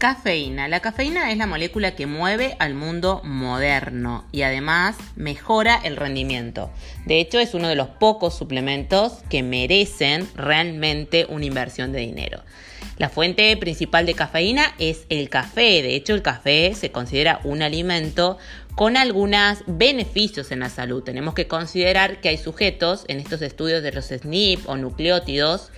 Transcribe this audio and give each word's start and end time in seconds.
Cafeína. 0.00 0.66
La 0.66 0.80
cafeína 0.80 1.30
es 1.30 1.36
la 1.36 1.46
molécula 1.46 1.94
que 1.94 2.06
mueve 2.06 2.56
al 2.58 2.72
mundo 2.72 3.20
moderno 3.22 4.24
y 4.32 4.40
además 4.40 4.96
mejora 5.14 5.78
el 5.84 5.98
rendimiento. 5.98 6.70
De 7.04 7.20
hecho, 7.20 7.38
es 7.38 7.52
uno 7.52 7.68
de 7.68 7.74
los 7.74 7.88
pocos 7.88 8.34
suplementos 8.34 9.18
que 9.28 9.42
merecen 9.42 10.26
realmente 10.34 11.26
una 11.28 11.44
inversión 11.44 11.92
de 11.92 12.00
dinero. 12.00 12.42
La 12.96 13.10
fuente 13.10 13.54
principal 13.58 14.06
de 14.06 14.14
cafeína 14.14 14.74
es 14.78 15.04
el 15.10 15.28
café. 15.28 15.82
De 15.82 15.94
hecho, 15.94 16.14
el 16.14 16.22
café 16.22 16.72
se 16.74 16.90
considera 16.90 17.40
un 17.44 17.60
alimento 17.60 18.38
con 18.76 18.96
algunos 18.96 19.64
beneficios 19.66 20.50
en 20.50 20.60
la 20.60 20.70
salud. 20.70 21.02
Tenemos 21.02 21.34
que 21.34 21.46
considerar 21.46 22.22
que 22.22 22.30
hay 22.30 22.38
sujetos 22.38 23.04
en 23.08 23.20
estos 23.20 23.42
estudios 23.42 23.82
de 23.82 23.92
los 23.92 24.06
SNP 24.06 24.60
o 24.64 24.78
nucleótidos 24.78 25.70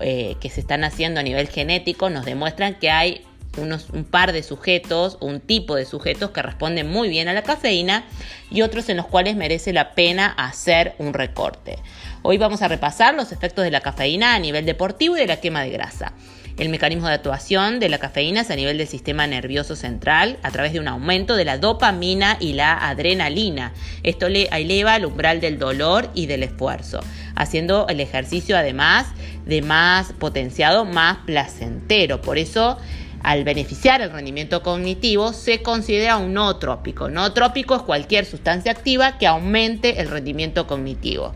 eh, 0.00 0.36
que 0.40 0.48
se 0.48 0.60
están 0.60 0.82
haciendo 0.82 1.20
a 1.20 1.22
nivel 1.22 1.48
genético, 1.48 2.08
nos 2.08 2.24
demuestran 2.24 2.78
que 2.78 2.90
hay 2.90 3.24
un 3.56 4.04
par 4.04 4.32
de 4.32 4.42
sujetos, 4.42 5.18
un 5.20 5.40
tipo 5.40 5.74
de 5.74 5.84
sujetos 5.84 6.30
que 6.30 6.42
responden 6.42 6.88
muy 6.88 7.08
bien 7.08 7.28
a 7.28 7.32
la 7.32 7.42
cafeína 7.42 8.04
y 8.50 8.62
otros 8.62 8.88
en 8.88 8.96
los 8.96 9.06
cuales 9.06 9.36
merece 9.36 9.72
la 9.72 9.94
pena 9.94 10.26
hacer 10.26 10.94
un 10.98 11.14
recorte. 11.14 11.78
Hoy 12.22 12.38
vamos 12.38 12.62
a 12.62 12.68
repasar 12.68 13.14
los 13.14 13.32
efectos 13.32 13.64
de 13.64 13.70
la 13.70 13.80
cafeína 13.80 14.34
a 14.34 14.38
nivel 14.38 14.66
deportivo 14.66 15.16
y 15.16 15.20
de 15.20 15.26
la 15.26 15.40
quema 15.40 15.62
de 15.62 15.70
grasa. 15.70 16.12
El 16.58 16.70
mecanismo 16.70 17.06
de 17.06 17.14
actuación 17.14 17.80
de 17.80 17.90
la 17.90 17.98
cafeína 17.98 18.40
es 18.40 18.50
a 18.50 18.56
nivel 18.56 18.78
del 18.78 18.88
sistema 18.88 19.26
nervioso 19.26 19.76
central 19.76 20.38
a 20.42 20.50
través 20.50 20.72
de 20.72 20.80
un 20.80 20.88
aumento 20.88 21.36
de 21.36 21.44
la 21.44 21.58
dopamina 21.58 22.38
y 22.40 22.54
la 22.54 22.72
adrenalina. 22.88 23.74
Esto 24.02 24.30
le 24.30 24.48
eleva 24.50 24.96
el 24.96 25.04
umbral 25.04 25.42
del 25.42 25.58
dolor 25.58 26.08
y 26.14 26.24
del 26.24 26.42
esfuerzo, 26.42 27.00
haciendo 27.34 27.86
el 27.88 28.00
ejercicio 28.00 28.56
además 28.56 29.06
de 29.44 29.60
más 29.60 30.14
potenciado, 30.14 30.86
más 30.86 31.18
placentero. 31.26 32.22
Por 32.22 32.38
eso 32.38 32.78
al 33.22 33.44
beneficiar 33.44 34.02
el 34.02 34.10
rendimiento 34.10 34.62
cognitivo, 34.62 35.32
se 35.32 35.62
considera 35.62 36.16
un 36.16 36.34
nootrópico. 36.34 37.08
Nootrópico 37.08 37.76
es 37.76 37.82
cualquier 37.82 38.24
sustancia 38.24 38.72
activa 38.72 39.18
que 39.18 39.26
aumente 39.26 40.00
el 40.00 40.08
rendimiento 40.08 40.66
cognitivo. 40.66 41.32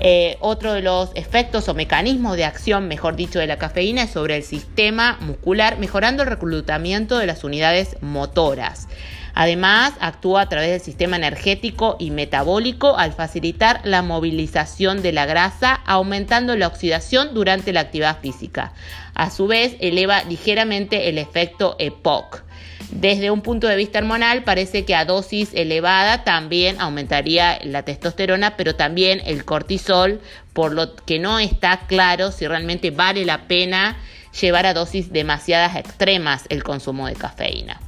Eh, 0.00 0.36
otro 0.40 0.72
de 0.72 0.82
los 0.82 1.10
efectos 1.14 1.68
o 1.68 1.74
mecanismos 1.74 2.36
de 2.36 2.44
acción, 2.44 2.88
mejor 2.88 3.14
dicho, 3.14 3.38
de 3.38 3.46
la 3.46 3.58
cafeína 3.58 4.02
es 4.02 4.10
sobre 4.10 4.36
el 4.36 4.42
sistema 4.42 5.16
muscular, 5.20 5.78
mejorando 5.78 6.24
el 6.24 6.28
reclutamiento 6.28 7.18
de 7.18 7.26
las 7.26 7.44
unidades 7.44 7.96
motoras. 8.00 8.88
Además, 9.34 9.94
actúa 10.00 10.42
a 10.42 10.48
través 10.48 10.70
del 10.70 10.80
sistema 10.80 11.16
energético 11.16 11.96
y 11.98 12.10
metabólico 12.10 12.96
al 12.96 13.12
facilitar 13.12 13.80
la 13.84 14.02
movilización 14.02 15.02
de 15.02 15.12
la 15.12 15.26
grasa, 15.26 15.74
aumentando 15.86 16.54
la 16.56 16.66
oxidación 16.66 17.34
durante 17.34 17.72
la 17.72 17.80
actividad 17.80 18.20
física. 18.20 18.72
A 19.14 19.30
su 19.30 19.46
vez, 19.46 19.76
eleva 19.80 20.22
ligeramente 20.24 21.08
el 21.08 21.18
efecto 21.18 21.76
EPOC. 21.78 22.42
Desde 22.90 23.30
un 23.30 23.40
punto 23.40 23.68
de 23.68 23.76
vista 23.76 24.00
hormonal, 24.00 24.44
parece 24.44 24.84
que 24.84 24.94
a 24.94 25.06
dosis 25.06 25.50
elevada 25.54 26.24
también 26.24 26.78
aumentaría 26.78 27.58
la 27.64 27.84
testosterona, 27.84 28.56
pero 28.58 28.74
también 28.74 29.22
el 29.24 29.46
cortisol, 29.46 30.20
por 30.52 30.72
lo 30.72 30.94
que 30.94 31.18
no 31.18 31.38
está 31.38 31.86
claro 31.86 32.32
si 32.32 32.46
realmente 32.46 32.90
vale 32.90 33.24
la 33.24 33.48
pena 33.48 33.96
llevar 34.38 34.66
a 34.66 34.74
dosis 34.74 35.10
demasiadas 35.10 35.76
extremas 35.76 36.44
el 36.50 36.62
consumo 36.62 37.06
de 37.06 37.14
cafeína. 37.14 37.80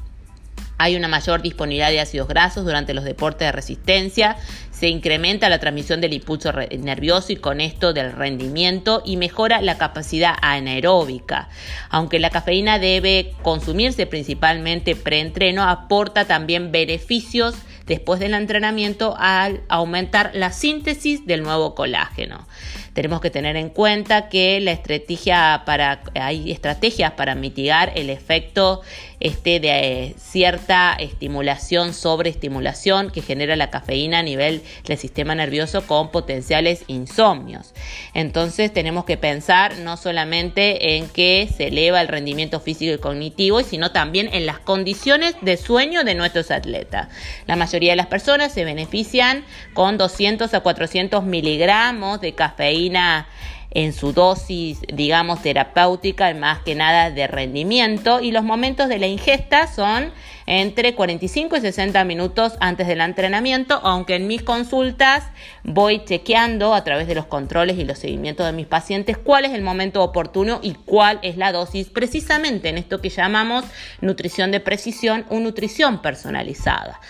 Hay 0.78 0.96
una 0.96 1.08
mayor 1.08 1.42
disponibilidad 1.42 1.90
de 1.90 2.00
ácidos 2.00 2.28
grasos 2.28 2.64
durante 2.64 2.94
los 2.94 3.04
deportes 3.04 3.46
de 3.46 3.52
resistencia, 3.52 4.36
se 4.70 4.88
incrementa 4.88 5.48
la 5.48 5.60
transmisión 5.60 6.00
del 6.00 6.12
impulso 6.14 6.52
nervioso 6.52 7.32
y 7.32 7.36
con 7.36 7.60
esto 7.60 7.92
del 7.92 8.12
rendimiento 8.12 9.02
y 9.04 9.16
mejora 9.16 9.62
la 9.62 9.78
capacidad 9.78 10.34
anaeróbica. 10.42 11.48
Aunque 11.90 12.18
la 12.18 12.30
cafeína 12.30 12.78
debe 12.78 13.32
consumirse 13.42 14.06
principalmente 14.06 14.96
preentreno, 14.96 15.62
aporta 15.62 16.24
también 16.24 16.72
beneficios 16.72 17.54
después 17.86 18.20
del 18.20 18.34
entrenamiento 18.34 19.14
al 19.18 19.62
aumentar 19.68 20.30
la 20.34 20.52
síntesis 20.52 21.26
del 21.26 21.42
nuevo 21.42 21.74
colágeno. 21.74 22.46
Tenemos 22.94 23.20
que 23.20 23.30
tener 23.30 23.56
en 23.56 23.70
cuenta 23.70 24.28
que 24.28 24.60
la 24.60 24.70
estrategia 24.70 25.62
para, 25.66 26.02
hay 26.14 26.52
estrategias 26.52 27.12
para 27.12 27.34
mitigar 27.34 27.92
el 27.96 28.08
efecto 28.08 28.82
este, 29.18 29.58
de 29.58 29.68
eh, 30.04 30.14
cierta 30.16 30.94
estimulación, 30.94 31.92
sobreestimulación 31.92 33.10
que 33.10 33.20
genera 33.20 33.56
la 33.56 33.70
cafeína 33.70 34.20
a 34.20 34.22
nivel 34.22 34.62
del 34.84 34.98
sistema 34.98 35.34
nervioso 35.34 35.86
con 35.86 36.10
potenciales 36.10 36.84
insomnios. 36.86 37.74
Entonces 38.12 38.72
tenemos 38.72 39.06
que 39.06 39.16
pensar 39.16 39.78
no 39.78 39.96
solamente 39.96 40.96
en 40.96 41.08
que 41.08 41.48
se 41.56 41.68
eleva 41.68 42.00
el 42.00 42.08
rendimiento 42.08 42.60
físico 42.60 42.92
y 42.92 42.98
cognitivo, 42.98 43.62
sino 43.62 43.90
también 43.90 44.28
en 44.32 44.46
las 44.46 44.60
condiciones 44.60 45.34
de 45.40 45.56
sueño 45.56 46.04
de 46.04 46.14
nuestros 46.14 46.52
atletas. 46.52 47.08
La 47.46 47.56
de 47.80 47.96
las 47.96 48.06
personas 48.06 48.52
se 48.52 48.64
benefician 48.64 49.44
con 49.72 49.98
200 49.98 50.52
a 50.54 50.60
400 50.60 51.24
miligramos 51.24 52.20
de 52.20 52.34
cafeína 52.34 53.26
en 53.74 53.92
su 53.92 54.12
dosis, 54.12 54.80
digamos, 54.92 55.42
terapéutica, 55.42 56.32
más 56.34 56.60
que 56.60 56.76
nada 56.76 57.10
de 57.10 57.26
rendimiento, 57.26 58.20
y 58.20 58.30
los 58.30 58.44
momentos 58.44 58.88
de 58.88 58.98
la 58.98 59.08
ingesta 59.08 59.66
son 59.66 60.12
entre 60.46 60.94
45 60.94 61.56
y 61.56 61.60
60 61.60 62.04
minutos 62.04 62.52
antes 62.60 62.86
del 62.86 63.00
entrenamiento, 63.00 63.80
aunque 63.82 64.14
en 64.14 64.28
mis 64.28 64.42
consultas 64.42 65.24
voy 65.64 66.04
chequeando 66.04 66.74
a 66.74 66.84
través 66.84 67.08
de 67.08 67.14
los 67.14 67.26
controles 67.26 67.78
y 67.78 67.84
los 67.84 67.98
seguimientos 67.98 68.46
de 68.46 68.52
mis 68.52 68.66
pacientes 68.66 69.18
cuál 69.18 69.44
es 69.44 69.52
el 69.52 69.62
momento 69.62 70.02
oportuno 70.02 70.60
y 70.62 70.74
cuál 70.74 71.18
es 71.22 71.36
la 71.36 71.50
dosis, 71.50 71.88
precisamente 71.88 72.68
en 72.68 72.78
esto 72.78 73.00
que 73.00 73.08
llamamos 73.08 73.64
nutrición 74.00 74.52
de 74.52 74.60
precisión 74.60 75.24
o 75.30 75.40
nutrición 75.40 76.00
personalizada 76.00 77.00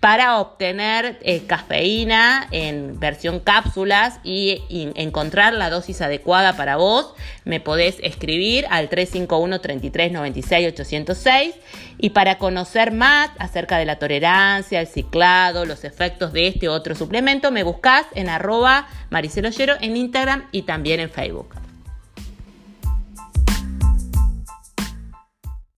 para 0.00 0.40
obtener 0.40 1.18
eh, 1.20 1.42
cafeína 1.46 2.48
en 2.50 2.98
versión 2.98 3.38
cápsulas 3.38 4.18
y, 4.24 4.62
encontrar 4.96 5.52
la 5.52 5.68
dosis 5.68 6.00
adecuada 6.00 6.56
para 6.56 6.76
vos, 6.76 7.14
me 7.44 7.60
podés 7.60 7.98
escribir 8.02 8.66
al 8.70 8.88
351 8.88 9.60
33 9.60 10.12
96 10.12 10.68
806 10.68 11.54
y 11.98 12.10
para 12.10 12.38
conocer 12.38 12.92
más 12.92 13.30
acerca 13.38 13.76
de 13.76 13.84
la 13.84 13.98
tolerancia, 13.98 14.80
el 14.80 14.86
ciclado, 14.86 15.66
los 15.66 15.84
efectos 15.84 16.32
de 16.32 16.48
este 16.48 16.68
otro 16.68 16.94
suplemento, 16.94 17.50
me 17.50 17.62
buscas 17.62 18.06
en 18.14 18.30
arroba 18.30 18.88
mariceloyero 19.10 19.74
en 19.82 19.98
Instagram 19.98 20.48
y 20.50 20.62
también 20.62 21.00
en 21.00 21.10
Facebook. 21.10 21.69